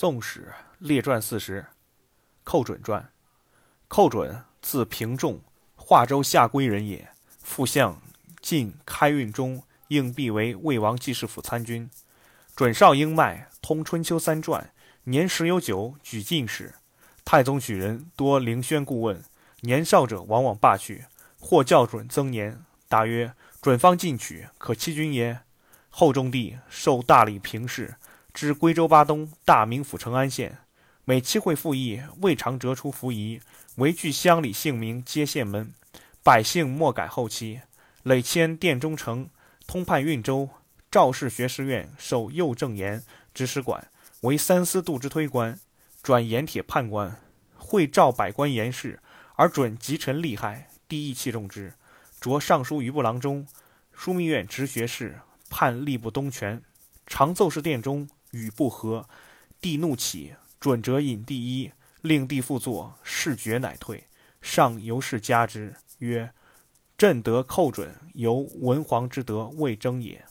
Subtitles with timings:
[0.00, 1.66] 宋史列传四十，
[2.42, 3.10] 寇准传。
[3.86, 5.42] 寇准，字平仲，
[5.76, 7.10] 华州下归人也。
[7.42, 8.00] 副相
[8.40, 11.90] 晋开运中，应辟为魏王记事府参军。
[12.56, 14.72] 准少英迈，通春秋三传，
[15.04, 16.76] 年十有九举进士。
[17.22, 19.22] 太宗举人多凌轩顾问，
[19.60, 21.04] 年少者往往罢去，
[21.38, 22.64] 或校准增年。
[22.88, 25.40] 答曰：“准方进取，可欺君耶？”
[25.92, 27.96] 后中帝受大理平事。
[28.40, 30.56] 知归州巴东大名府成安县，
[31.04, 33.38] 每期会复议，未尝折出服仪，
[33.74, 35.74] 唯据乡里姓名皆县门，
[36.22, 37.60] 百姓莫改后期。
[38.02, 39.28] 累迁殿中丞，
[39.66, 40.48] 通判运州，
[40.90, 43.88] 赵氏学士院守右正言指使馆，
[44.22, 45.60] 为三司度之推官，
[46.02, 47.20] 转盐铁判官。
[47.58, 49.00] 会召百官言事，
[49.34, 51.74] 而准极臣厉害，帝意器重之，
[52.18, 53.46] 着尚书余部郎中，
[53.94, 55.20] 枢密院直学士，
[55.50, 56.62] 判吏部东权，
[57.06, 58.08] 常奏事殿中。
[58.30, 59.08] 语不合，
[59.60, 64.04] 帝怒起，准则引第一，令帝复坐，视决乃退。
[64.40, 66.32] 上由是加之，曰
[66.96, 70.24] ：“朕得寇准，由文皇之德未争也。”